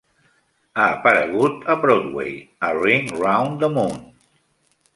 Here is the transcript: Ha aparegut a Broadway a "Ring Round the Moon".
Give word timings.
Ha 0.77 0.85
aparegut 0.93 1.67
a 1.75 1.75
Broadway 1.85 2.33
a 2.69 2.73
"Ring 2.79 3.07
Round 3.27 3.61
the 3.67 3.73
Moon". 3.77 4.05